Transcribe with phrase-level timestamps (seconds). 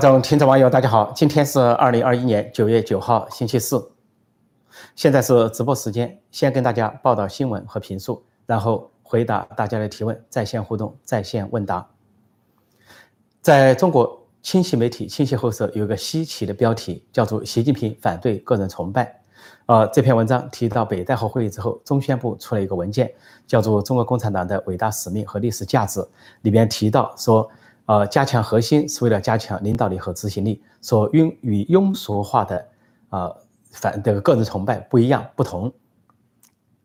[0.00, 3.90] 众、听众、网友，大家好，今天是二零二一年九月九号，星期四，
[4.94, 11.84] 现在是直播时间，先跟大家报道新闻和评述，然后回答大家的提问，在线互动，在线问答。
[13.42, 19.20] 在中国清晰媒体、清晰后社有一个稀奇的标题，叫做“习近平反对个人崇拜”。
[19.66, 23.12] 呃，这篇文章提到北戴河会议之后，中宣部出了一个文件，
[23.48, 25.98] 叫做《中国共产党的伟大使命和历史价值》，
[26.42, 27.50] 里边提到说。
[27.88, 30.62] 呃，加强核心是为了加强领导力和执行力。
[30.82, 32.68] 说庸与庸俗化的，
[33.08, 33.34] 呃，
[33.70, 35.72] 反这个个人崇拜不一样不同。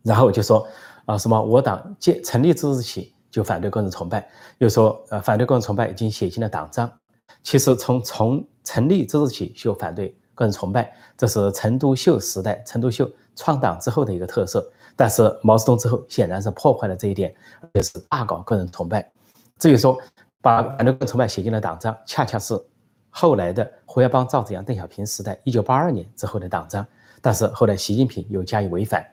[0.02, 0.66] 然后就说，
[1.03, 4.25] 啊，什么我党建成立之日起就反对个人崇拜，
[4.59, 6.89] 又说，呃，反对个人崇拜已经写进了党章。
[7.44, 14.66] 其实从从成立之日起就反对个人崇拜，这是陈独秀时代陈独秀创党之后的一个特色。
[14.95, 17.35] 但是毛泽东之后显然是破坏了这一点，
[17.73, 19.11] 也是大搞个人崇拜。
[19.59, 19.99] 至于说。
[20.43, 22.53] 把反对个人崇拜写进了党章，恰恰是
[23.09, 26.85] 后来的胡耀邦、赵紫阳、邓小平时代一九八二年之后的党章。
[27.22, 29.09] 但是后来习近平又加以违反。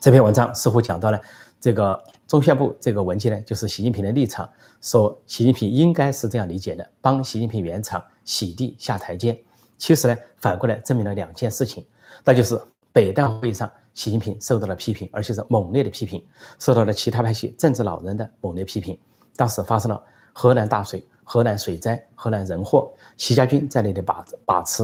[0.00, 1.20] 这篇文章似乎讲到了
[1.60, 4.48] 这个中宣部这个文件呢，就是习近平的立场，
[4.80, 9.38] 说习近平应该是这样理解的，帮习近平圆场、洗地、下台阶。
[9.76, 11.84] 其实呢，反过来证明了两件事情，
[12.24, 12.58] 那就是
[12.90, 16.24] 北戴会议上，习近平受到了批评，而且是猛烈的批评，
[16.58, 18.98] 受到了其他派系政治老人的猛烈批评。
[19.36, 24.82] 当时发生了河南大水、河南水灾、河南人祸，习家军在内的把把持、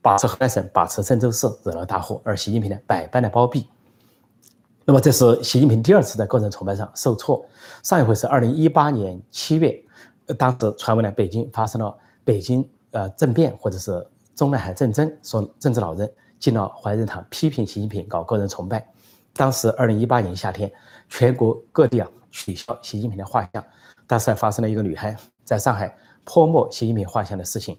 [0.00, 3.68] 把持河南省、把持郑州市惹了大祸，而习近平呢百般的包庇。
[4.84, 7.44] 那么这是习近平第二次在个人崇拜上受挫。
[7.82, 9.80] 上一回是二零一八年七月，
[10.36, 18.84] 当时传闻呢北京发生了北京呃政变或者是中南海政争，说政治老人进了怀仁堂批评习近平搞个人崇拜。
[19.34, 20.70] 当时二零一八年夏天，
[21.08, 22.08] 全国各地啊。
[22.32, 23.64] 取消习近平的画像，
[24.08, 27.78] 但是还发生了一个女孩在上海泼墨习近平画像的事情，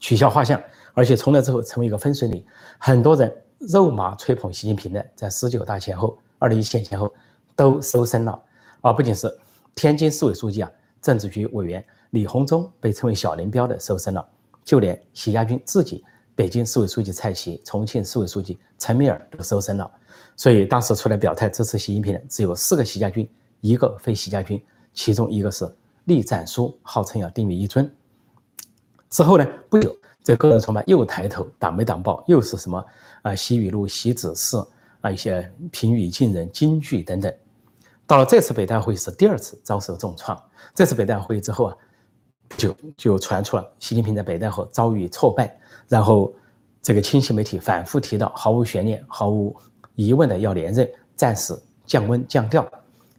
[0.00, 0.60] 取消画像，
[0.94, 2.44] 而且从那之后成为一个分水岭，
[2.78, 7.12] 很多人肉麻吹捧习近平的，在十九大前后、二零一七前后
[7.54, 8.42] 都收身了，
[8.80, 9.32] 啊不仅是
[9.74, 14.26] 天津市委书记啊，政治局委员李鸿忠被称为小林彪的收身了，
[14.64, 16.04] 就连习家军自己，
[16.36, 19.90] 北京市委书记蔡奇、重庆市委书记陈敏尔都收身了。
[20.36, 23.28] 所以当时出来表态支持习近平的只有四个习家军，
[23.60, 24.62] 一个非习家军，
[24.92, 25.72] 其中一个是
[26.04, 27.88] 栗战书，号称要定位一尊。
[29.10, 32.84] 之后呢，不久这个人崇拜又抬头，党媒党报又是什么
[33.22, 33.34] 啊？
[33.34, 34.56] 习语录、习指示
[35.02, 37.32] 啊，一些平语近人、金句等等。
[38.06, 40.36] 到了这次北大会是第二次遭受重创。
[40.74, 41.76] 这次北大会之后啊，
[42.56, 45.56] 就就传出了习近平在北戴河遭遇挫败，
[45.88, 46.32] 然后
[46.82, 49.54] 这个清晰媒体反复提到，毫无悬念，毫无。
[49.96, 51.56] 疑问的要连任，暂时
[51.86, 52.68] 降温降调。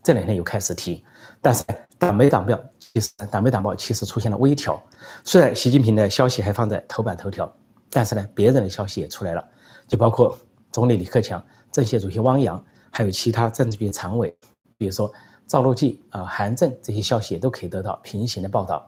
[0.03, 1.02] 这两天又开始提，
[1.42, 1.64] 但是
[1.98, 4.78] 党媒党报其实党媒党报其实出现了微调。
[5.24, 7.50] 虽然习近平的消息还放在头版头条，
[7.90, 9.48] 但是呢，别人的消息也出来了，
[9.88, 10.38] 就包括
[10.70, 12.62] 总理李克强、政协主席汪洋，
[12.92, 14.36] 还有其他政治局常委，
[14.78, 15.09] 比如说
[15.48, 18.86] 赵乐际啊、韩正这些消息也都可以得到平行的报道。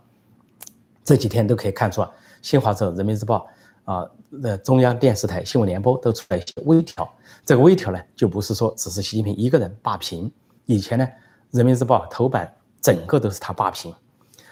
[1.05, 2.11] 这几天都可以看出啊，
[2.41, 3.47] 新华社、人民日报。
[3.87, 7.09] 啊，那中央电视台新闻联播都出来一些微调，
[7.45, 10.29] 这个微调呢，就不是说只是习近平一个人霸屏。
[10.65, 11.07] 以前呢，
[11.51, 13.95] 人民日报头版整个都是他霸屏，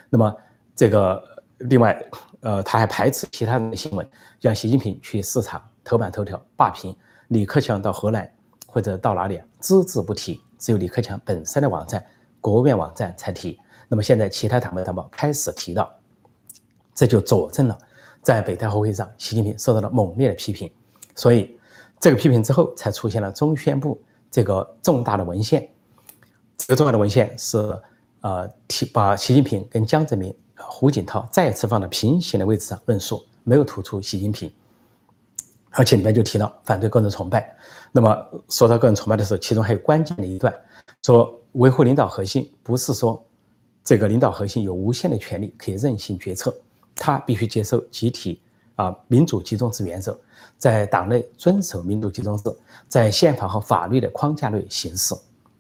[0.10, 0.34] 那么
[0.74, 1.22] 这个
[1.58, 2.02] 另外，
[2.40, 4.10] 呃，他还排斥其他人的新闻，
[4.40, 6.96] 像习近平去市场头版头条霸屏，
[7.28, 8.32] 李克强到河南
[8.66, 12.02] 或者到哪里只字不提，只有李克强本身的网站、
[12.40, 13.60] 国务院网站才提。
[13.90, 15.94] 那么现在其他党媒党报开始提到，
[16.94, 17.78] 这就佐证了。
[18.26, 20.70] 在北戴河会上，习近平受到了猛烈的批评，
[21.16, 21.56] 所以
[22.00, 25.70] 这个批评之后，才出现了中宣部这个重大的文献。
[26.58, 27.58] 这个重要的文献是，
[28.22, 34.52] 呃，提把习近平跟江泽民、胡锦涛再次放到平行的位置上论述，没有突出习近平，
[35.70, 37.56] 而且里面就提到反对个人崇拜。
[37.92, 40.52] 那么说到个人崇拜的时候，其中还有关键的一段，
[41.04, 43.24] 说维护领导核心不是说
[43.84, 46.52] 这个领导核心有无限的权利可以任性决策。
[46.96, 48.42] 他必须接受集体
[48.76, 50.18] 啊民主集中制原则，
[50.58, 52.44] 在党内遵守民主集中制，
[52.88, 55.14] 在宪法和法律的框架内行事，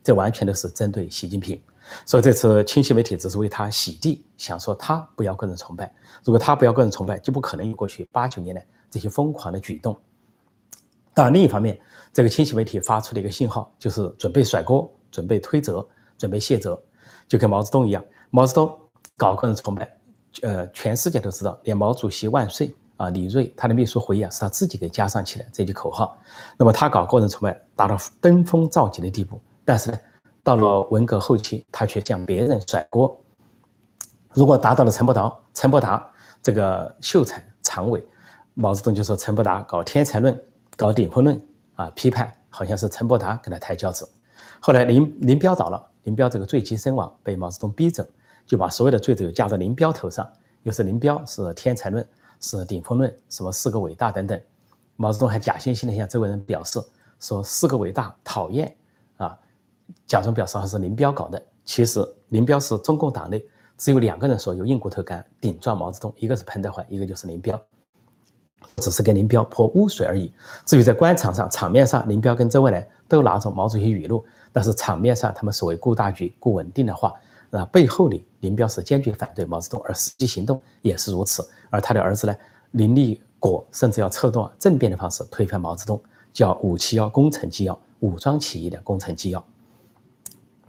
[0.03, 1.61] 这完全都是针对习近平。
[2.03, 5.93] 所以这次清晰媒体只是为他洗地，想说他不要个人崇拜。
[6.23, 9.95] 如果他不要个人崇拜，就不可能有过去八九年的这些疯狂的举动。
[11.13, 11.79] 当然，另一方面，
[12.11, 15.87] 这个清晰媒体发出的一个信号就是准备甩锅、准备推责、
[16.17, 16.81] 准备卸责，
[17.27, 18.79] 就跟毛泽东一样，毛泽东
[19.15, 19.94] 搞个人崇拜。
[20.41, 26.17] 呃，全世界都知道，连毛主席万岁啊，李锐他的秘书回忆啊，是他自己给加上去的这句口号。
[26.57, 29.39] 那么他搞个人崇拜，达到登峰造极的地步。
[29.63, 29.99] 但是呢，
[30.43, 33.19] 到了文革后期，他却向别人甩锅。
[34.33, 36.05] 如果达到了陈伯达，陈伯达
[36.43, 38.05] 这个秀才、常委，
[38.53, 40.37] 毛泽东就说陈伯达搞天才论、
[40.75, 41.41] 搞顶峰论
[41.75, 44.07] 啊，批判好像是陈伯达跟他抬轿子。
[44.59, 48.05] 后来林林彪倒了，林彪这个罪极身亡，被毛泽东逼走，
[48.45, 50.27] 就把所有的罪责加到林彪头上，
[50.63, 52.07] 又是林彪是天才论、
[52.39, 54.39] 是顶峰论，什么四个伟大等等。
[54.95, 56.79] 毛泽东还假惺惺的向周围人表示
[57.19, 58.73] 说四个伟大讨厌
[59.17, 59.37] 啊，
[60.07, 61.41] 假装表示还是林彪搞的。
[61.65, 63.43] 其实林彪是中共党内
[63.77, 67.59] 只有两个人说有硬骨头敢顶撞毛泽东，一个是彭德怀，一个就是林彪，
[68.77, 70.31] 只是给林彪泼污水而已。
[70.65, 77.11] 至于在官场上、场面上，林彪跟周恩来都拿着毛主席语录，但是场面上他们所谓顾大局、顾稳定的话，
[77.49, 81.47] 那背后里林彪是坚决反对毛泽东，而实际行动也是如此。
[81.69, 82.35] 而他的儿子呢，
[82.71, 86.01] 林立果甚至要策动政变的方式推翻毛泽东，
[86.33, 89.45] 叫“五七幺工程纪要”，武装起义的工程纪要。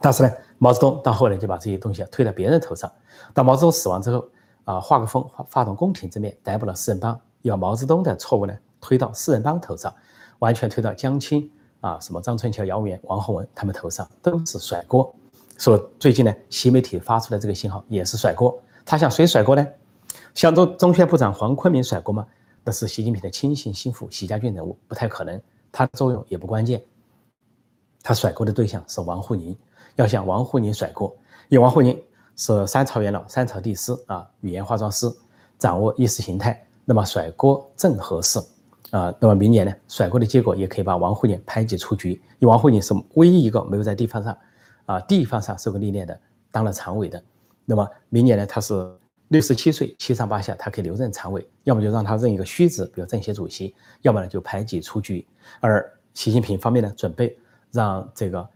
[0.00, 0.30] 但是呢？
[0.58, 2.90] 毛泽东到后来就把这些东西推到别人头上。
[3.34, 4.26] 到毛泽东死亡之后，
[4.64, 9.94] 啊，画个风，发动宫廷之变，逮捕了四人帮，要毛泽东的错误呢推到四人帮头上，
[10.38, 11.50] 完全推到江青
[11.82, 15.14] 啊，什么张春桥、姚文元、王洪文他们头上，都是甩锅。
[15.58, 18.56] 说最近呢，新媒体发出的这个信号也是甩锅。
[18.84, 19.66] 他向谁甩锅呢？
[20.34, 22.26] 向中中宣部长黄坤明甩锅吗？
[22.62, 25.40] 那是习近平的亲信心腹习家军人物，不太可能。
[25.72, 26.82] 他的作用也不关键。
[28.02, 29.56] 他甩锅的对象是王沪宁。
[29.96, 31.10] 要向王沪宁甩锅，
[31.48, 31.98] 因为王沪宁
[32.36, 35.10] 是三朝元老、三朝帝师啊，语言化妆师，
[35.58, 38.38] 掌握意识形态，那么甩锅正合适
[38.90, 39.14] 啊。
[39.18, 42.12] 那么明年呢，甩锅的结果也可以把王沪宁排挤出局。
[42.40, 44.36] 因为王沪宁是唯一一个没有在地方上
[44.86, 46.18] 啊地方上受过历练的，
[46.50, 47.22] 当了常委的。
[47.64, 48.74] 那么明年呢，他是
[49.28, 55.26] 六十七岁，七上八下，他可以留任常委，要么就让他任一个虚职，比如政协主席，要么呢就排挤出局。
[55.60, 57.38] 而习近平方面呢，准备
[57.70, 58.48] 让这个。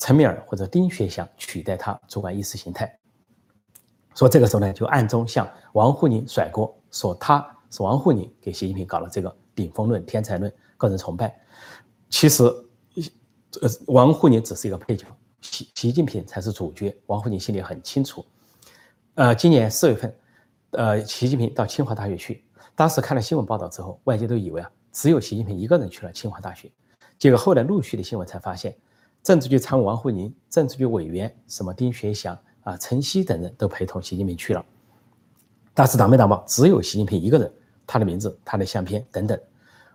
[0.00, 2.96] 陈敏尔或者丁薛祥取代他主管意识形态，
[4.14, 11.36] 说这个时候呢，就暗中向王沪宁甩锅，说他是王沪宁给习近平搞了这个顶峰论、天才论、个人崇拜。
[12.08, 12.44] 其实，
[13.60, 15.04] 呃，王沪宁只是一个配角，
[15.40, 16.96] 习习近平才是主角。
[17.06, 18.24] 王沪宁心里很清楚。
[19.14, 20.14] 呃，今年四月份，
[20.70, 22.44] 呃，习近平到清华大学去，
[22.74, 26.70] 当时看了新闻报道之后，外界都以为啊，只有习近平一个人去了清华大学，
[27.18, 28.76] 结果后来陆续的新闻才发现。
[29.20, 34.64] 政治局常委王沪宁、政治局委员什么丁学祥啊、陈希等人都陪同习近平去了，
[35.74, 37.52] 但是党没党报只有习近平一个人，
[37.86, 39.38] 他的名字、他的相片等等，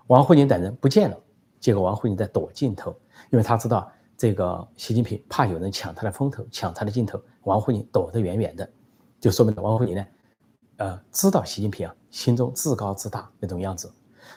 [0.08, 1.18] 王沪宁等人不见了。
[1.60, 2.94] 结果王沪宁在躲镜头，
[3.32, 8.70] 因为他知道这个习近平怕有人抢他的风头、抢他的镜头，王沪宁躲得远远的，
[9.20, 10.06] 就说明了王沪宁呢，
[10.78, 13.92] 呃，知道习近平啊心中自高自大那种样子。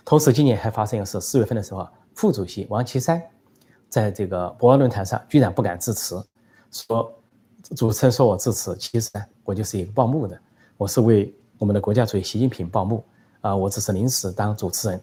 [0.04, 3.22] 同时，今年还发生一个事：四月份的时候，副主席王岐山。
[3.88, 6.22] 在这个博鳌论坛上，居然不敢致辞，
[6.72, 7.14] 说
[7.76, 10.38] 主持人说我致辞，其实呢，我就是一个报幕的，
[10.76, 13.04] 我是为我们的国家主席习近平报幕
[13.42, 15.00] 啊，我只是临时当主持人，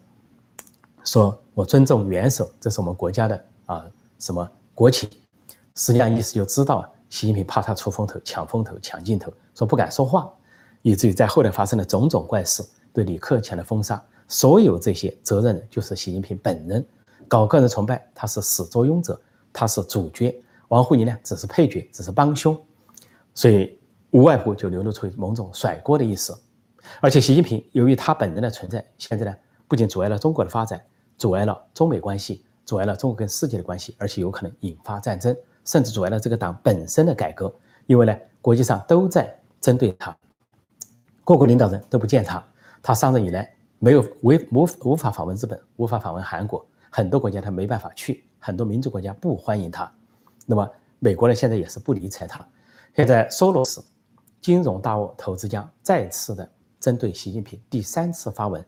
[1.06, 3.86] 说我尊重元首，这是我们国家的啊
[4.20, 5.10] 什么国情，
[5.75, 10.31] 实际上意思就知道，习近平怕他出风头、抢风头、抢镜头，说不敢说话，
[10.81, 16.86] 以至于在后来发生的种种怪事，对李克强的封杀，所有这些责任人就是习近平本人。
[17.28, 19.20] 搞个人崇拜，他是始作俑者，
[19.52, 20.36] 他是主角。
[20.70, 22.60] 王沪宁呢，只是配角，只是帮凶，
[23.36, 23.80] 所以
[24.12, 26.36] 无外乎就流露出某种甩锅的意思。
[27.00, 29.36] 而且习近平由于他本人的存在，现在呢，
[29.68, 30.82] 不仅阻碍了中国的发展，
[31.18, 37.53] 阻碍了中美关系，阻碍了中国跟世界的关系，而且有可能引发战争，甚至阻碍了这个党本身的改革。
[37.86, 40.15] 因为呢，国际上都在针对他，
[41.25, 42.43] 各国领导人都不见他。
[42.82, 46.65] 他上任以来，没有无无无法访问日本，无法访问韩国。
[46.89, 49.91] 很多国家他没办法去，很多民主国家不欢迎他。
[50.46, 52.46] 那么美国呢，现在也是不理睬他。
[52.96, 53.84] 现在索罗斯
[54.41, 58.63] 金融大鳄投资家再次的针对习近平第三次发文。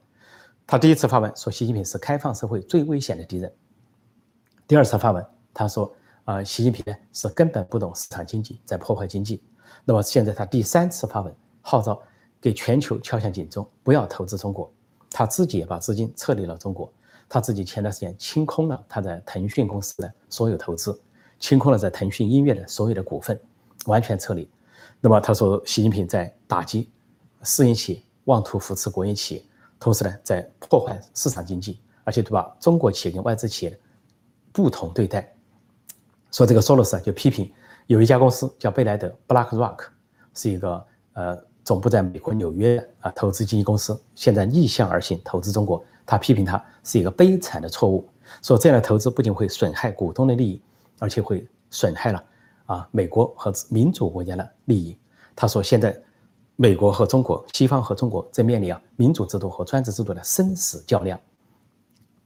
[0.65, 3.53] 他第一次发文说习近平是开放社会最危险的敌人。
[4.67, 5.93] 第二次发文他说
[6.23, 9.43] 啊，习近平呢是根本不懂市场经济，在破坏经济。
[9.83, 12.01] 那么现在他第三次发文号召
[12.41, 14.71] 给全球敲响警钟，不要投资中国。
[15.11, 16.91] 他自己也把资金撤离了中国。
[17.29, 20.99] 他自己前段时间清空了他在腾讯公司的所有投资，
[21.39, 23.39] 清空了在腾讯音乐的所有的股份，
[23.85, 24.49] 完全撤离。
[24.99, 26.89] 那么他说，习近平在打击
[27.43, 29.45] 私营企业，妄图扶持国营企业，
[29.79, 32.55] 同时呢，在破坏市场经济，而且对吧？
[32.59, 33.79] 中国企业跟外资企业
[34.55, 35.29] 不同对待。
[36.31, 37.51] 说这个索罗斯就批评
[37.87, 39.79] 有一家公司叫贝莱德 （BlackRock），
[40.33, 45.83] 是一个呃总部在美国纽约啊投资经纪公司，现在逆向而行投资中国。
[46.05, 48.07] 他批评他是一个悲惨的错误，
[48.41, 50.61] 说这样的投资不仅会损害股东的利益，
[50.99, 52.23] 而且会损害了
[52.67, 54.97] 啊美国和民主国家的利益。
[55.35, 55.99] 他说现在
[56.55, 61.19] 美国和中国、西方和中国正面临啊民主制度和专制制度的生死较量。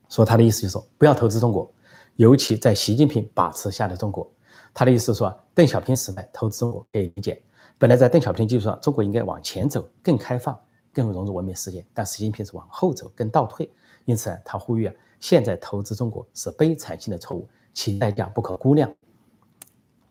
[0.10, 1.72] 说他的意思就是说，不要投资中国，
[2.20, 4.30] 尤其在习近平把持下的中国。
[4.74, 7.42] 他的意思是说，邓小平时代投资中国可以理解，
[7.78, 10.60] 本来在邓小平基础上，中国应该往前走，更开放，
[10.92, 11.86] 更融入文明世界。
[11.94, 13.72] 但习近平是往后走，更倒退。
[14.04, 18.94] 因此，他呼吁啊，现在投资中国是悲惨性的错误，其代价不可估量。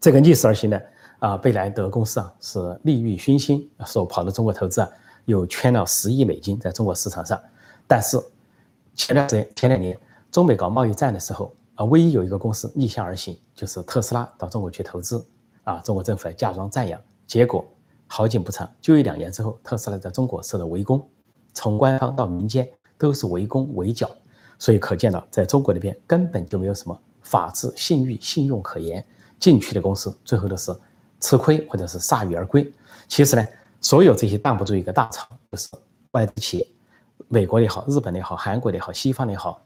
[0.01, 0.83] 这个逆势而行的
[1.19, 4.89] 啊，贝莱德公司啊，是利欲熏心，说跑到中国投资啊，
[5.27, 7.39] 又圈了十亿美金在中国市场上。
[7.87, 8.19] 但是
[8.95, 9.99] 前段时间、前两年
[10.33, 15.25] 中美搞贸易战的时候啊，唯一有一个公司逆向而行，就是特斯拉到中国去投资
[15.63, 17.65] 啊，中国政府来假装赞扬，结果
[18.09, 21.09] 好景不长，就一两年之后，特斯拉在中国受到围攻，
[21.55, 22.69] 从官方到民间。
[23.01, 24.11] 都是围攻围剿，
[24.59, 29.07] 所以可见到在中国那边根本就没有什么法治、信誉、信用可言。
[29.39, 30.77] 进去的公司最后都是
[31.21, 32.69] 吃亏或者是铩羽而归。
[33.07, 33.47] 其实呢，
[33.81, 35.69] 所有这些挡不住一个大潮，就是
[36.11, 36.69] 外资企业，
[37.29, 39.63] 美国也好、日本也好、韩国也好、西方也好，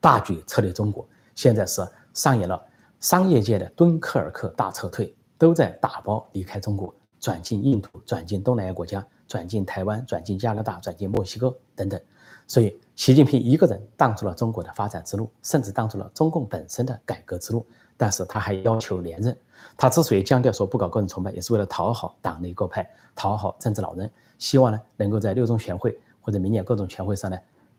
[0.00, 1.06] 大举撤离中国。
[1.34, 2.60] 现在是上演了
[3.00, 12.00] 商业界的敦刻尔克大撤退，都在打包离开中国，转进印度、转进东南亚国家、转进台湾、转进加拿大、转进墨西哥等等。
[12.46, 17.64] 所以，习近平一个人挡住了中国的发展之路，甚至挡住了中共本身的改革之路。
[17.96, 19.36] 但是，他还要求连任。
[19.76, 27.36] 他之所以强调说不搞个人崇拜，也是为了讨好党内各派，讨好政治老人，希望呢能够在六中全会或者明年各种全会上呢，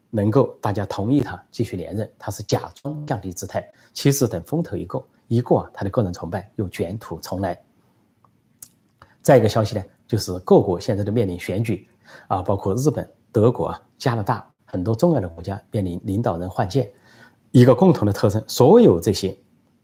[0.09, 2.09] 能够大家同意他继续连任。
[2.17, 7.59] 他是假装降低姿态，其实等风头一过，一过啊，他的个人崇拜又卷土重来。
[9.21, 11.87] 再一个消息呢，就是各国现在都面临选举
[12.27, 14.45] 啊，包括日本、德国、加拿大。
[14.71, 16.93] 很多重要的国家面临领导人换届，
[17.49, 19.35] 一个共同的特征，所有这些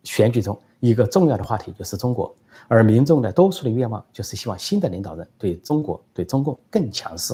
[0.04, 2.36] 选举中一个重要的话题就是中国，
[2.68, 7.34] 而民众的多数的愿望就是希望新的领导人对中国、对中共更强势。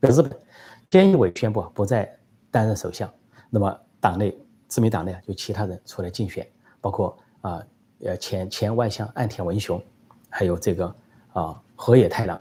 [0.00, 0.30] 在日本，
[0.88, 2.16] 菅义伟宣布不再
[2.54, 3.12] 担任首相，
[3.50, 4.32] 那么党内
[4.68, 6.46] 自民党内就其他人出来竞选，
[6.80, 7.60] 包括啊
[8.04, 9.82] 呃前前外相岸田文雄，
[10.30, 10.94] 还有这个
[11.32, 12.40] 啊河野太郎，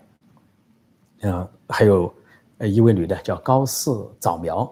[1.22, 2.14] 嗯还有。
[2.60, 3.90] 呃，一位女的叫高市
[4.20, 4.72] 早苗，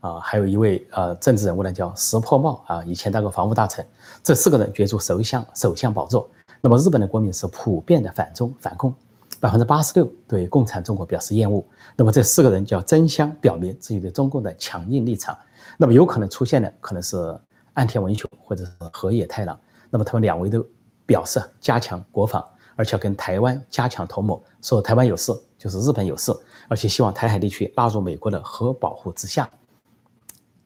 [0.00, 3.86] 啊，还有一位呃政治人物呢叫石破茂啊，以前当过防务大臣。
[4.20, 6.28] 这四个人角逐首相首相宝座。
[6.60, 8.92] 那么日本的国民是普遍的反中反共，
[9.40, 11.64] 百分之八十六对共产中国表示厌恶。
[11.96, 15.36] 那么这四个人叫争相表明自己对中共的强硬立场。
[15.76, 17.36] 那么有可能出现的可能是
[17.72, 19.58] 岸田文雄或者是河野太郎。
[19.88, 20.64] 那么他们两位都
[21.06, 26.32] 表示加强国防，而且要跟台湾加强同盟，说台湾有事就是日本有事。
[26.68, 29.50] 而且希望台海地区纳入美国的核保护之下，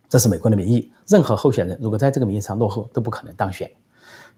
[0.09, 0.93] 这是美国的民意。
[1.07, 3.71] 任何候选人如果在这个名义上落后，都不可能当选。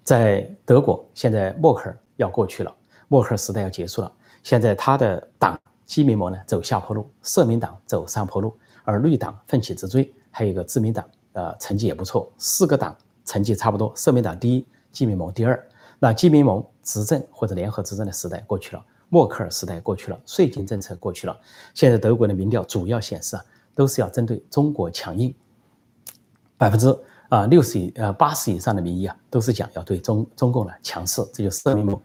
[0.03, 2.73] 在德国，现在默克尔要过去了，
[3.09, 4.09] 默克尔时代要结束了。
[4.47, 12.31] 现在他的党基民盟呢走下坡路，社民党走上坡路，而绿党奋起直追，还有一个自民党，呃，成绩也不错。
[12.37, 15.67] 四个党成绩差不多，社民党第一，基民盟第二。
[15.99, 18.81] 那基民盟执政或者联合执政的时代过去了。
[19.09, 21.37] 默克尔时代过去了，税金政策过去了，
[21.73, 23.43] 现在德国的民调主要显示啊，
[23.75, 25.35] 都是要针对中国强硬，
[26.57, 26.87] 百分之
[27.27, 32.01] 啊六十以呃八十以上的民意啊，都是讲要对中中共呢强势，这就是社民盟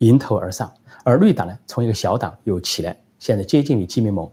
[0.00, 0.70] 迎头而上，
[1.04, 4.30] 而绿党呢从一个小党又起来，现在接近于基民盟，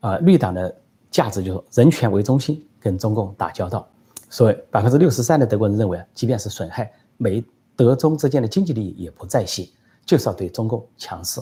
[0.00, 0.74] 啊绿党的
[1.10, 3.86] 价值就是人权为中心，跟中共打交道，
[4.30, 7.44] 所以百分之六十三的德国人认为，即便是损害美
[7.74, 9.66] 德中之间的经济利益也不在先。
[10.04, 11.40] 就是要对中共强势，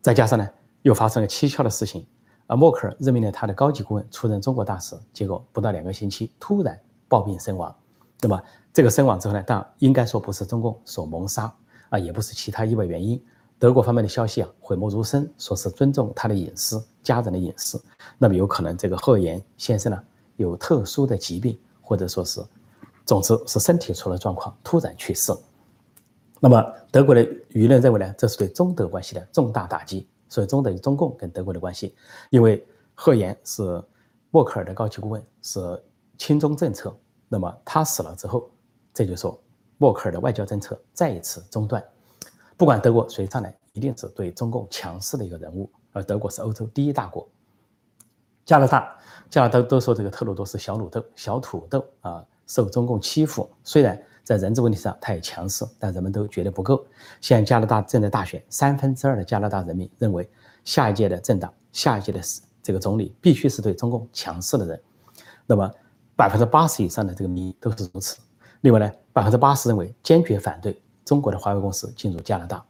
[0.00, 0.48] 再加上呢，
[0.80, 2.06] 又发生了蹊跷的事情，
[2.46, 7.74] 啊默克尔任命了他的高级顾问出任中国大使，结果不到两个星期突然暴病身亡。
[8.22, 8.42] 那么
[8.72, 11.52] 这个身亡之后呢，当然应该说不是中共所谋杀
[11.92, 13.22] 啊，也不是其他意外原因。
[13.58, 17.80] 德国方面的消息啊，讳莫如深，说是尊重他的隐私、家人的隐私。
[18.16, 20.02] 那么有可能这个贺岩先生呢
[20.36, 22.42] 有特殊的疾病，或者说是，
[23.04, 25.32] 总之是身体出了状况，突然去世。
[26.40, 31.94] 那么德国的舆论认为呢，这是对中德关系的重大打击，所以中德与中共跟德国的关系，
[32.30, 33.62] 因为贺岩是
[34.30, 35.60] 默克尔的高级顾问，是
[36.16, 36.96] 亲中政策，
[37.28, 38.50] 那么他死了之后，
[38.94, 39.38] 这就说
[39.82, 41.82] 默克尔的外交政策再一次中断，
[42.56, 47.28] 不管德国谁上来，一定是对中共强势的一个人物，而德国是欧洲第一大国，
[48.44, 48.96] 加拿大，
[49.28, 54.00] 加拿大都说这个特鲁多是小土豆，小土豆啊，受中共欺负，虽然。
[54.24, 56.86] 在人质问题上，他也强势，但人们都觉得不够。
[57.20, 60.30] 现在加拿大正在大选，三分之二的加拿大人民认为，
[60.64, 62.20] 下一届的政党、下一届的
[62.62, 64.80] 这个总理必须是对中共强势的人。
[65.44, 65.68] 那么，
[66.14, 68.16] 百分之八十以上的这个民意都是如此。
[68.62, 72.64] 另外呢，百分之八十认为坚决反对中国的华为公司进入加拿大。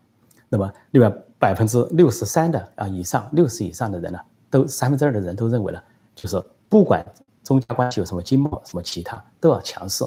[0.49, 4.19] 那么，另外百分之六十三的啊以上，六十以上的人呢，
[4.51, 5.81] 都三分之二的人都认为呢，
[6.15, 7.03] 就是不管
[7.43, 10.05] 中加关系有什么经贸什么其他，都要强势，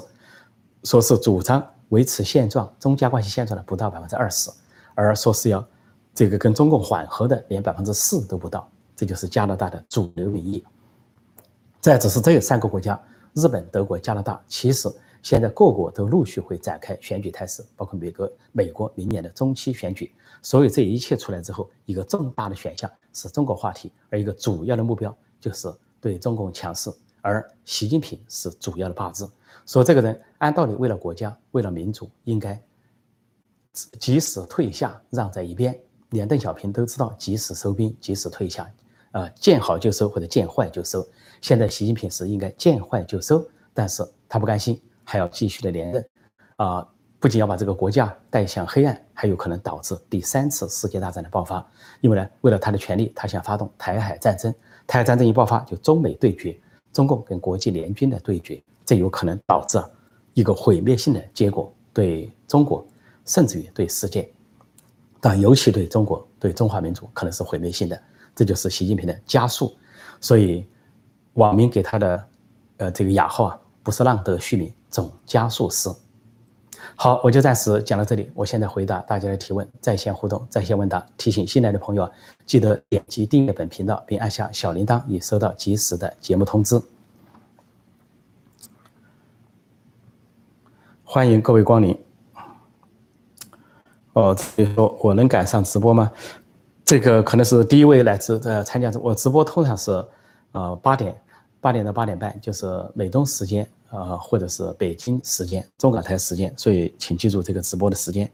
[0.84, 4.50] 说是主张维持现状，中加关系现状的不到百分之二十，
[4.94, 5.66] 而说是要
[6.14, 10.64] 这个跟中共缓和的连百分之四都不到，这就是加拿大的主流民意。
[11.80, 13.00] 再只是这三个国家，
[13.34, 14.88] 日本、德国、加拿大，其实
[15.26, 20.14] 现在各国都陆续会展开选举态势，包括美国，美国明年的中期选举。
[20.40, 25.68] 所以这一切出来之后，一个重大的选项是中国话题，而一个主要的目标就是
[26.00, 26.92] 对中共强势，
[27.22, 29.28] 而习近平是主要的靶子。
[29.66, 32.62] 说这个人按道理为了国家，为了民主，应该
[33.98, 35.76] 及时退下，让在一边。
[36.10, 38.72] 连邓小平都知道及时收兵，及时退下，
[39.10, 41.04] 啊，见好就收或者见坏就收。
[41.40, 46.06] 现在习近平是应该见坏就收，但是他不甘心，还要继续的连任，
[46.56, 46.86] 啊。
[47.18, 51.66] 不仅要把这个国家带向黑暗，还有可能导致第三次世界大战的爆发。
[52.02, 54.54] 因为呢，为了他的权利，他想发动台海战争。
[54.86, 56.56] 台海战争一爆发，就中美对决，
[56.92, 59.82] 中共跟国际联军的对决，这有可能导致
[60.34, 62.86] 一个毁灭性的结果，对中国，
[63.24, 64.30] 甚至于对世界，
[65.18, 68.00] 但尤其对中国、对中华民族，可能是毁灭性的。
[68.36, 69.74] 这就是习近平的加速。
[70.20, 70.68] 所以，
[71.32, 72.28] 网民给他的，
[72.76, 75.90] 呃，这个雅号啊，不是浪得虚名，总加速师。
[76.94, 78.30] 好，我就暂时讲到这里。
[78.34, 81.06] 我现在回答大家的提问，在线互动，在线问答。
[81.18, 82.10] 提醒新来的朋友，
[82.46, 86.80] 记得点击订阅本频道，并按下小铃铛，以收到及时的节目通知。
[91.04, 91.94] 欢迎各位光临。
[94.14, 96.10] 哦，比如说我能赶上直播吗？
[96.86, 98.98] 这个可能是第一位来自的参加者。
[99.00, 100.02] 我直播通常是，
[100.52, 101.14] 呃，八点，
[101.66, 103.68] 八点到八点半，就是美东时间。
[103.90, 108.30] 呃，或者是北京时间、中港台时间，所以请记住这个直播的时间。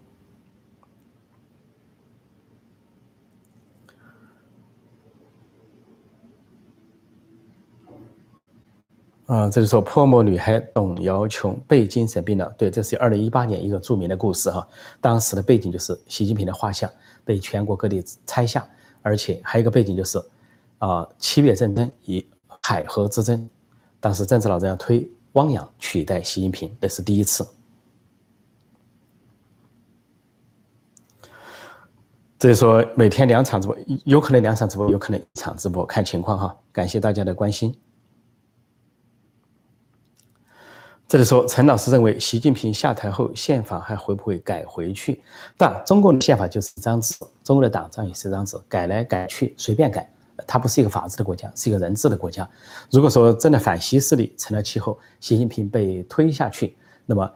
[9.27, 12.49] 啊，这是说泼墨女孩董瑶琼被精神病了。
[12.59, 14.67] 对，这是二零一八年一个著名的故事哈。
[15.01, 16.91] 当时的背景就是习近平的画像
[17.27, 18.67] 被全国各地拆下，
[19.03, 20.19] 而且还有一个背景就是，
[20.79, 22.27] 啊，七月战争以
[22.63, 23.49] 海河之争，
[24.01, 25.09] 当时政治老人要推。
[25.33, 27.43] 汪洋取代习近平，这是第一次。
[32.39, 36.55] 所以说，每天两场直播，有可能两场直播，有可能一场直播，看情况哈。
[36.71, 37.75] 感谢大家的关心。
[41.09, 45.23] 这里说，陈老师认为，习近平下台后，宪法还会不会改回去？
[45.57, 50.12] 但中国的宪法就是一张纸，中国的党章也是张纸，改来改去，随便改。
[50.47, 52.49] 它不是一个法治的国家，是一个人治的国家。
[52.91, 57.31] 如果说真的反西势力成了气候，习近平被推下去，那么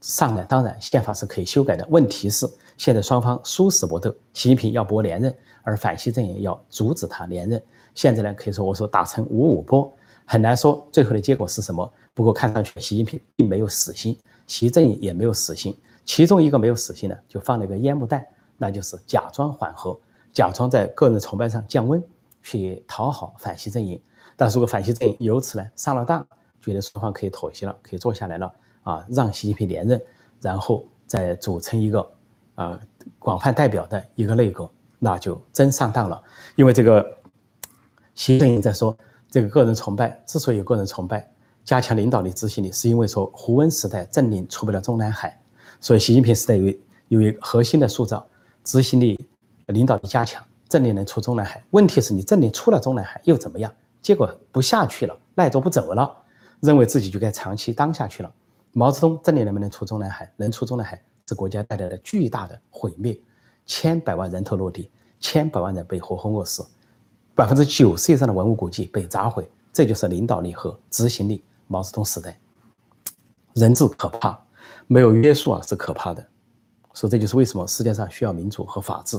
[0.00, 1.86] 上来当然宪法是可以修改的。
[1.90, 2.46] 问题是
[2.76, 7.62] 现在双方殊死搏斗，习近平要搏连任，而反西阵营要阻止他连任。
[7.94, 9.92] 现在呢，可以说我说打成五五波，
[10.26, 11.90] 很难说最后的结果是什么。
[12.12, 15.76] 不过看上去习近平并没有死心，习阵营也没有死心。
[16.04, 18.24] 其中一个没有死心的，就放了一个烟幕弹，
[18.56, 19.98] 那就是假装缓和，
[20.32, 22.02] 假装在个人崇拜上降温。
[22.46, 24.00] 去讨好反西阵营，
[24.36, 26.24] 但如果反西阵营由此呢上了当，
[26.62, 28.54] 觉得双方可以妥协了，可以坐下来了
[28.84, 30.00] 啊，让习近平连任，
[30.40, 32.08] 然后再组成一个
[32.54, 32.80] 啊
[33.18, 36.22] 广泛代表的一个内阁，那就真上当了。
[36.54, 37.04] 因为这个
[38.14, 38.96] 习阵营在说，
[39.28, 41.28] 这个个人崇拜之所以有个人崇拜，
[41.64, 45.36] 加强领导力、执行力，是因为说胡温时代政令出不了中南海，
[45.80, 46.72] 所以习近平时代有
[47.08, 48.24] 有一个核心的塑造，
[48.62, 49.18] 执行力、
[49.66, 50.40] 领导力加强。
[50.68, 53.72] 政令能出中南海，问题是你政令出了中南海又怎么样？
[54.02, 56.16] 结果不下去了，赖着不走了，
[56.60, 58.32] 认为自己就该长期当下去了。
[58.72, 60.30] 毛泽东政令能不能出中南海？
[60.36, 63.18] 能出中南海，是国家带来的巨大的毁灭，
[63.64, 66.64] 千百万人头落地，千百万人被活活饿死，
[67.34, 71.44] 百分之九十以上的文物古迹被砸毁，这就是领导力和执行力。
[71.68, 72.38] 毛泽东时代，
[73.54, 74.38] 人治可怕，
[74.86, 76.24] 没有约束啊是可怕的，
[76.94, 79.18] 所以这就是为什么世界上需要民主和法治。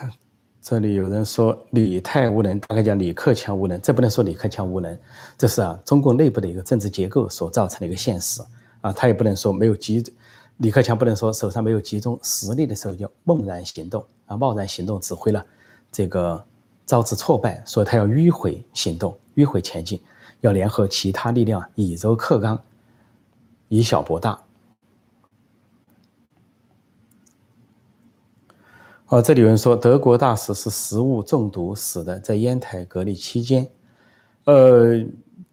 [0.62, 4.96] 这里有人说李太无能，大概讲李克强无能，这不能说李克强无能，
[5.36, 8.40] 这是啊中国内部的一个政治结构所造成的一个现实
[8.80, 10.04] 啊，他也不能说没有集，
[10.58, 15.44] 李克强不能说手上没有集中实力的时候就贸然行动啊，贸然行动指挥了
[15.90, 16.44] 这个
[16.86, 20.00] 招致挫败，所以他要迂回行动，迂回前进，
[20.42, 22.60] 要联合其他力量以柔克刚，
[23.68, 24.41] 以小博大。
[29.12, 33.68] 哦，这里有人说德国大使是食物中毒死的，在烟台隔离期间。
[34.46, 35.04] 呃，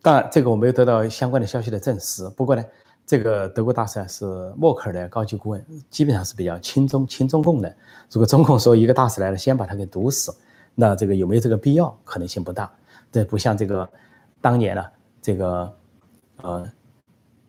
[0.01, 2.29] 当然这个我没有得到相关的消息的证实。
[2.37, 2.63] 不过呢，
[3.05, 7.67] 这个德国大使是默克尔的高级顾问，基本上是比较亲中亲中共的。
[8.09, 10.33] 如果中共说一个大使来了，先把他给毒死，
[10.73, 11.93] 那这个有没有这个必要？
[12.05, 12.71] 可能性不大。
[13.11, 13.85] 这不像这个
[14.39, 14.85] 当年呢，
[15.21, 15.73] 这个
[16.43, 16.71] 呃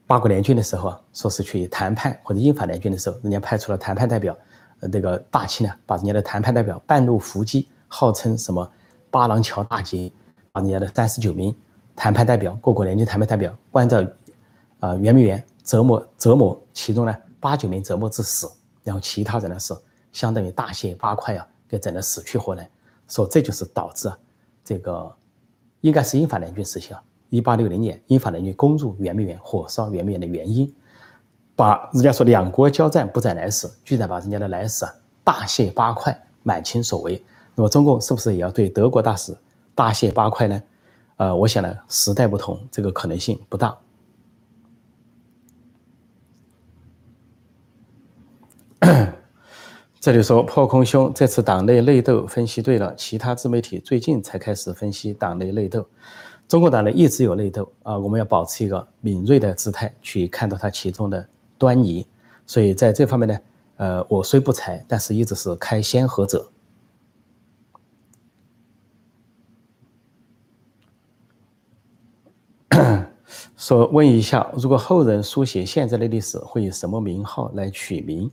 [0.09, 4.37] 八国联军的时候啊，说是去谈判或者英法联军的时候，人家派出了谈判代表，
[4.81, 8.71] 呃，这个大清呢，把人家的谈判代表半路伏击，号称什么
[9.11, 10.11] 八郎桥大捷，
[10.53, 11.55] 把人家的三十九名
[11.95, 14.07] 谈判代表，各国联军谈判代表关在
[14.81, 18.51] 啊圆明园折磨折磨，其中呢八九名折磨致死，
[18.83, 19.75] 然后其他人呢是
[20.13, 22.69] 相当于大卸八块啊，给整得死去活来，
[23.09, 24.19] 说这就是导致啊
[24.65, 25.15] 这个。
[25.83, 30.71] 应该是英法联军时期啊，一八六零年英法联军攻入圆明园、火烧圆明园的原因，
[31.61, 34.91] 把人家说两国交战不斩来使，居然把人家的来使啊
[35.23, 37.23] 大卸八块，满清所为。
[37.55, 39.37] 那么中共是不是也要对德国大使
[39.75, 40.63] 大卸八块呢？
[41.19, 43.77] 呃，我想呢，时代不同，这个可能性不大。
[50.01, 55.87] 这里说破空兄，这次党内内斗分析对了，其他自媒体最近才开始分析党内内斗。
[56.49, 61.29] 中国党内一直有内斗啊，我们要保持一个敏锐的姿态去看到它其中的
[61.61, 62.07] 端倪。
[62.47, 63.39] 所以在这方面呢，
[63.77, 66.51] 呃，我虽不才，但是一直是开先河者。
[73.57, 78.31] 说问一下，如果后人书写现在的历史，会以什么名号来取名？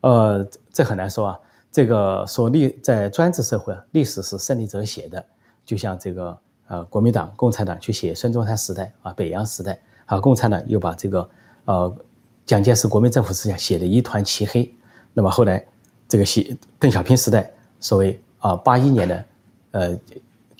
[0.00, 1.38] 呃，这很难说啊。
[1.70, 5.24] 这个说历在专制社会啊，历史是胜利者写的，
[5.64, 11.28] 就像这个呃国民党、共产党去写孙中山时代啊、北洋时代，啊，共产党又把这个
[11.64, 11.96] 呃
[12.46, 14.72] 蒋介石国民政府时代写的一团漆黑。
[15.12, 15.64] 那么后来
[16.08, 19.24] 这个写邓小平时代，所谓啊八一年的
[19.70, 19.98] 呃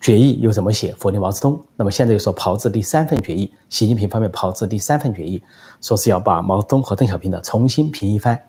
[0.00, 1.64] 决议又怎么写否定毛泽东？
[1.76, 5.42] 那么现在又说炮制第三份决议，习近平方面炮制第三份决议，
[5.80, 8.40] 说是要把毛泽东和邓小平的重新评一番。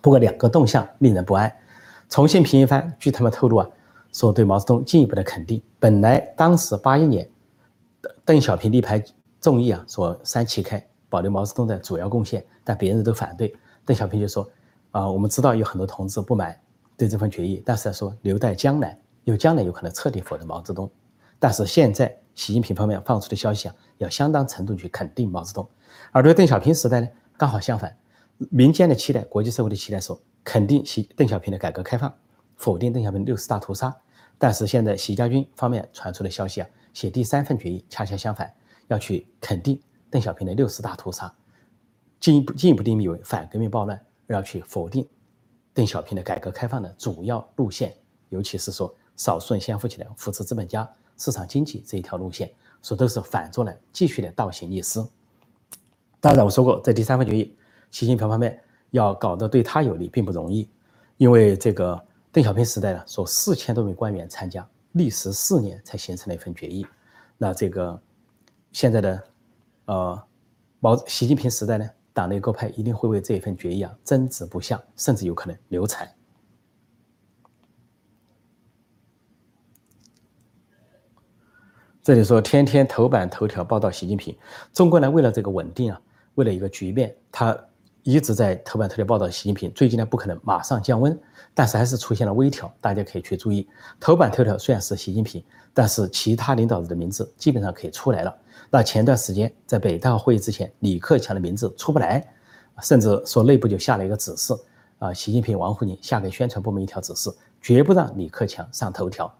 [0.00, 1.50] 不过两个动向令人不安，
[2.08, 2.94] 重新评一番。
[2.98, 3.68] 据他们透露啊，
[4.12, 5.62] 说对毛泽东进一步的肯定。
[5.78, 7.28] 本来当时八一年，
[8.24, 9.02] 邓小平力排
[9.40, 13.54] 众议啊，说三七开，保留毛泽东的主要贡献，但别人都反对。
[13.84, 14.50] 邓小平就说
[14.90, 16.58] 啊，我们知道有很多同志不满
[16.96, 20.90] 对这份决议，但是说留待将来，有将来有可能彻底否认毛泽东。
[21.38, 25.68] 但是现在习近平方面放出的消息啊，要相当程度去肯定毛泽东，
[26.10, 27.96] 而对邓小平时代呢，刚好相反。
[28.50, 32.12] 民间的期待，国际社会的期待说肯定习邓小平的改革开放，
[32.56, 33.94] 否定邓小平六十大屠杀。
[34.36, 38.52] 但是现在习家军方面传出的消息啊，写第三份决议恰恰相反，
[38.88, 39.80] 要去肯定
[40.14, 41.34] 邓小平的六十大屠杀，
[42.20, 45.04] 进一步进一步定义为反革命暴乱，要去否定
[45.72, 47.92] 邓小平的改革开放的主要路线，
[48.28, 52.48] 尤其是说少数人先富起来，扶持资本家、市场经济这一条路线，
[52.80, 55.04] 说都是反着来继续的倒行逆施。
[56.20, 57.58] 当然我说过，在第三份决议。
[57.90, 60.70] 习近平方面要搞得对他有利，并不容易，
[61.16, 62.00] 因为这个
[62.30, 66.86] 邓小平时代呢，说四千多名官员参加，历时四年才形成了一份决议。
[67.36, 68.00] 那这个
[68.70, 69.20] 现在的
[69.86, 70.22] 呃
[70.80, 76.08] 毛习近平时代呢，党内各派一定会为这一份决议啊争执不下，甚至有可能流产。
[82.02, 84.36] 这里说天天头版头条报道习近平，
[84.72, 86.00] 中国呢为了这个稳定啊，
[86.34, 87.58] 为了一个局面，他。
[88.06, 91.18] 一直在头版头条报道习近平，最近呢不可能马上降温，
[91.54, 93.66] 但是还是出现了微调，大家可以去注意。
[93.98, 95.42] 头版头条虽然是习近平，
[95.72, 98.36] 但是其他领导人的名字基本上可以出来了。
[98.74, 102.26] 那前段时间在北大会议之前，李克强的名字出不来，
[102.82, 104.52] 甚至说内部就下了一个指示
[104.98, 107.30] 啊，习近平、王沪宁下给宣传部门一条指示，
[107.62, 109.32] 绝不让李克强上头条，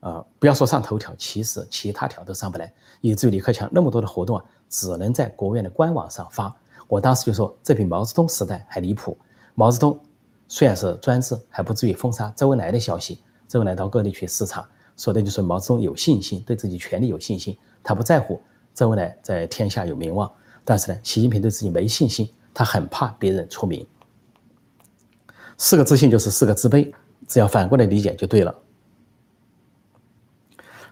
[0.00, 6.54] 啊，不要说上头条，其实其他条都上不来，以至于李克强那么多的活动啊，只能在国务院的官网上发。
[6.86, 9.16] 我当时就说，这比毛泽东时代还离谱。
[9.54, 9.98] 毛泽东
[10.48, 13.22] 虽然是专制，还不至于封杀周恩来的消息。
[13.48, 18.38] 周恩来到各地去视察，说的就是毛泽东有信心，对自己权力有信心，他不在乎
[18.74, 20.30] 周恩来在天下有名望。
[20.64, 23.86] 但是呢，习近平对自己没信心，他很怕别人出名。
[25.58, 26.92] 四个自信就是四个自卑，
[27.26, 28.54] 只要反过来理解就对了。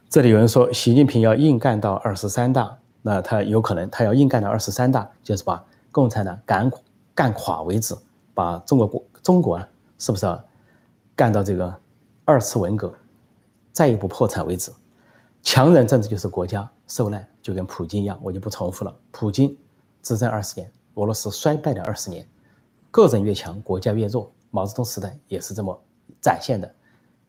[0.08, 5.64] 这里有人说，习近平要硬干到二十三大，那他有可能他要硬干到二十三大，就是把。
[5.92, 6.70] 共产党干
[7.16, 7.96] 干垮为止，
[8.32, 10.24] 把中国国中国啊是不是
[11.16, 11.80] 干到这个
[12.24, 12.94] 二次文革，
[13.72, 14.70] 再也不破产为止？
[15.42, 18.94] 强人政治就是国家受难，就跟普京一样，我就不重复了。
[19.12, 19.56] 普京
[20.02, 22.28] 执政二十年，俄罗斯衰败了二十年，
[22.90, 24.30] 个人越强，国家越弱。
[24.50, 25.80] 毛泽东时代也是这么
[26.20, 26.74] 展现的，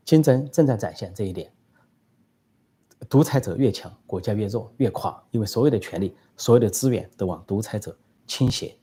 [0.04, 1.54] 金正正在展现这一点。
[3.08, 7.96] 独裁者越强，国家越弱越垮，因为所有的权利、所有的资源都往独裁者。
[8.26, 8.76] 倾斜。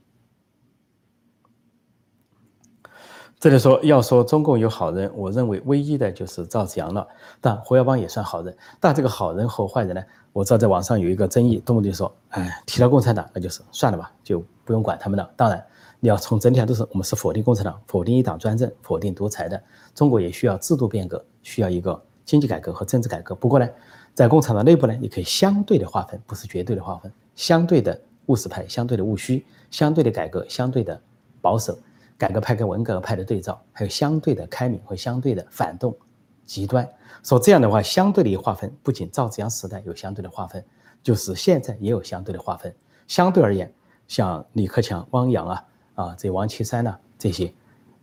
[3.40, 7.07] 这里说要说中共有好人，我认为唯一的就是赵紫阳了。
[7.40, 8.57] 但胡耀邦也算好人。
[8.81, 10.03] 但这个好人和坏人呢？
[10.33, 15.31] 我知道在网上有一个争议，动不动就说，哎，提到共产党，那就是算了吧，就不用管他们了。
[15.37, 15.64] 当然，
[16.01, 19.61] 你要从整体上都是我们是否定共产党，否定一党专政，否定独裁的。
[19.94, 23.37] 中国也需要制度变革，需要一个经济改革和政治改革。
[23.37, 23.68] 不过呢，
[24.14, 31.01] 在共产党内部呢，你可以相对的划分，不是绝对的划分，相对的务实派，相对的务虚，相对的改革，相对的
[31.40, 31.79] 保守。
[32.18, 35.96] 改革派跟文革派的对照，还有相对的开明和相对的反动、
[36.44, 36.87] 极端。
[37.22, 40.62] 说这样的话，相对的一个划分，不仅赵紫阳时代有相对的划分，
[41.02, 42.74] 就是现在也有相对的划分。
[43.07, 43.72] 相对而言，
[44.09, 47.52] 像李克强、汪洋啊啊，这王岐山呐，这些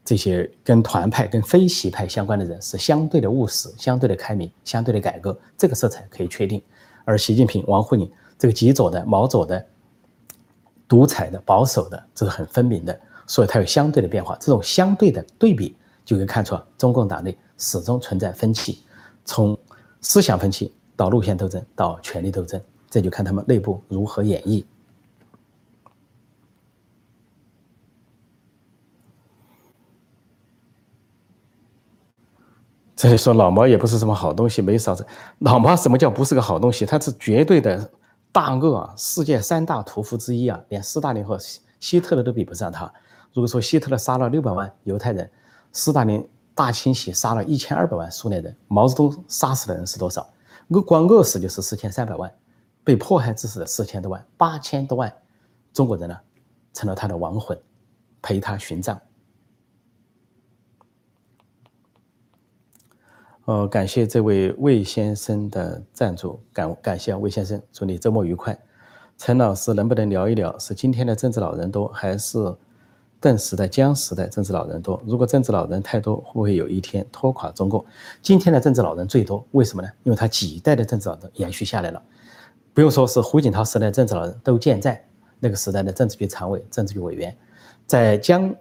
[0.03, 6.61] 这些跟团派、跟非习派相关的人，是相对的务实、相对的开明、相对的改革，这个色彩可以确定。
[7.03, 9.65] 而习近平、王沪宁这个极左的、毛左的、
[10.87, 12.99] 独裁的、保守的，这是很分明的。
[13.27, 18.83] 所以它有相对的变化，这种相对的对比就可以看出中共党内始终存在分歧，
[19.23, 19.57] 从
[20.01, 24.63] 思想分歧到路线斗争到权力斗争，这就看他们内部如何演绎。
[32.95, 35.05] 这里说老毛也不是什么好东西，没啥子。
[35.39, 36.85] 老毛什么叫不是个好东西？
[36.85, 37.91] 他是绝对的
[38.31, 41.37] 大恶啊，世界三大屠夫之一啊，连斯大林和
[41.79, 42.93] 希特勒都比不上他。
[43.35, 45.29] 如果说希特勒杀了六百万犹太人，
[45.73, 50.25] 斯大林大清洗杀了一千二百万苏联人，毛泽东杀死的人是多少？
[50.69, 52.33] 饿光饿死就是四千三百万，
[52.81, 55.13] 被迫害致死的四千多万，八千多万
[55.73, 56.17] 中国人呢，
[56.71, 57.59] 成了他的亡魂，
[58.21, 58.97] 陪他殉葬。
[63.43, 68.57] 呃，感谢这位魏先生的赞助，感感谢魏先生，祝你周末愉快。
[69.17, 72.37] 陈老师能不能聊一聊，是今天的政治老人多，还是？
[73.25, 77.83] 邓时代、江时代政治老人多，如果政治老人太多，会不会有一天拖垮中共？
[78.21, 79.89] 今天的政治老人最多，为什么呢？
[80.03, 81.99] 因为他几代的政治老人延续下来了。
[82.71, 85.03] 不用说是胡锦涛时代政治老人都健在，
[85.39, 87.35] 那个时代的政治局常委、政治局委员，
[87.87, 88.55] 在江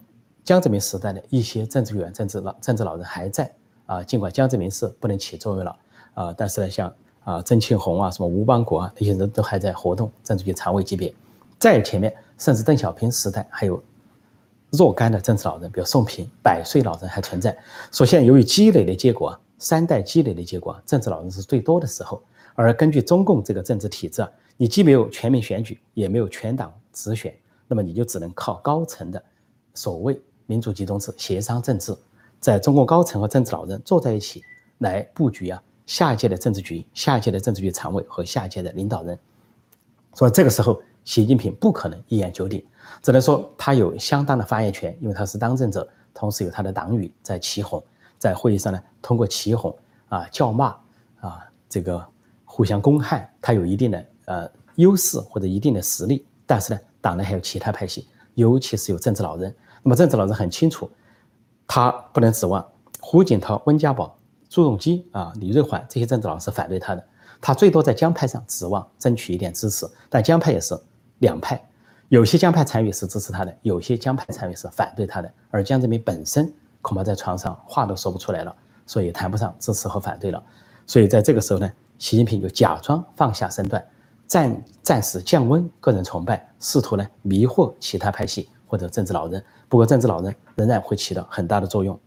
[0.44, 3.52] 江泽民时代的一些政治委员、政治老政治老人还在
[3.84, 4.02] 啊。
[4.02, 5.76] 尽管江泽民是不能起作用了
[6.14, 6.90] 啊，但是呢，像
[7.24, 11.14] 啊曾庆红啊、什么吴邦国啊那些人都还在活动，政治局常委级别。
[11.58, 13.78] 在前面，甚至邓小平时代还有。
[14.76, 17.56] 若干的政治老人，比如宋平，百岁老人还存在。
[17.90, 22.22] 所现由于积累的结果，三代积累的结果，政治老人是最多的时候。
[22.54, 27.34] 而根据中共这个政治体制，你既没有全民选举，也没有全党直选，
[27.66, 29.22] 那么你就只能靠高层的
[29.74, 31.96] 所谓民主集中制协商政治，
[32.38, 34.42] 在中共高层和政治老人坐在一起
[34.78, 39.18] 来布局啊，下一届的政治局、下一届的政治局常委和下一届的领导人。
[40.14, 42.64] 所以这个时候，习近平不可能一言九鼎。
[43.02, 47.82] 只能说他有相当的发言权，因为他是当政者，同时有他的党羽在起哄，
[48.18, 49.76] 在会议上呢，通过起哄
[50.08, 50.76] 啊、叫骂
[51.20, 52.04] 啊，这个
[52.44, 56.26] 互相攻害，他有一定的呃优势或者一定的实力。
[56.46, 59.54] 但是呢，党内还有其他派系，尤其是有政治老人。
[59.82, 60.90] 那么政治老人很清楚，
[61.66, 62.66] 他不能指望
[63.00, 64.16] 胡锦涛、温家宝、
[64.48, 67.06] 朱镕基啊、李瑞环这些政治老师反对他的，
[67.40, 70.78] 他最多在江派上指望争取一点支持，但江派也是
[71.18, 71.62] 两派。
[72.14, 75.28] 有些江派参与是支持他的，有些江派参与是反对他的。
[75.50, 76.48] 而江泽民本身
[76.80, 78.54] 恐怕在床上话都说不出来了，
[78.86, 80.40] 所以谈不上支持和反对了。
[80.86, 83.84] 所以在这个时候呢，习近平就假装放下身段，
[84.28, 89.44] 暂暂时降温个人崇拜，试图呢迷惑其他派系或者政治老人。
[89.68, 91.98] 不过政治老人仍然会起到很大的作用。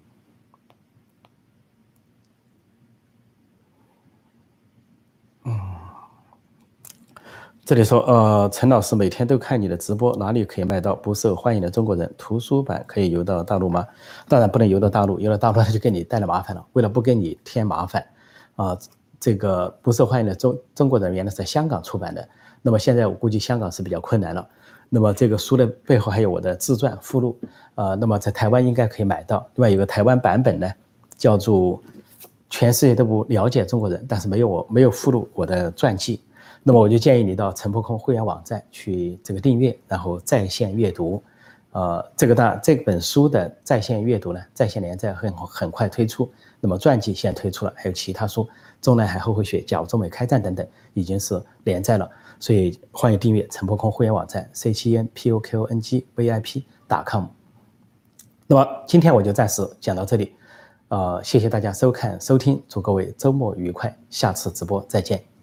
[7.68, 12.82] 这里说，呃，陈老师每天都看你的直播，哪里可以买到不受欢迎的中国人图书版？
[12.88, 13.86] 可以邮到大陆吗？
[14.30, 16.66] 当然不能邮到大陆，邮到大陆他就给你带来麻烦了。
[16.72, 18.06] 为了不给你添麻烦，
[18.56, 18.78] 啊，
[19.20, 22.26] 这个不受欢迎的中中国人原来是在香港出版的，
[22.62, 24.48] 那么现在我估计香港是比较困难了。
[24.88, 27.38] 那么这个书的背后还有我的自传附录，
[27.76, 29.46] 啊，那么在台湾应该可以买到。
[29.56, 30.72] 另外有个台湾版本呢，
[31.18, 31.74] 叫做
[32.50, 36.22] 《全世界都不了解中国人》，但是没有我没有附录我的传记。
[36.68, 41.24] 那么我就建议你到陈破空会员网站去这个订阅，然后在线阅读。
[41.72, 46.30] 呃，这个大这本书的在线阅读呢，在线连载很很快推出。
[46.60, 48.44] 那么传记现推出了，还有其他书，
[48.82, 52.10] 《中南海后会学》《假如中美开战》等等，已经是连载了。
[52.38, 57.28] 所以欢迎订阅陈破空会员网站 c 七 n p o k o n g v i p 打 com。
[58.46, 60.34] 那么今天我就暂时讲到这里，
[60.90, 65.37] 呃，谢谢大家收看收听，祝各位周末愉快，下次直播再见。